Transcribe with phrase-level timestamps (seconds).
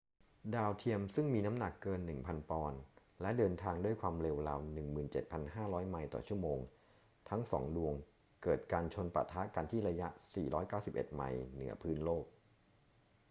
[0.55, 2.81] ดาวเทียมซึ่งมีน้ำหนักเกิน 1,000 ปอนด์
[3.21, 4.59] และเดินทางด้วยความเร็วราว
[5.19, 6.59] 17,500 ไมล์ต่อชั่วโมง
[7.29, 7.93] ทั้งสองดวง
[8.43, 10.07] เกิดการชนปะทะกันที่ระยะ
[10.61, 12.25] 491 ไมล์เหนือพื้นโลก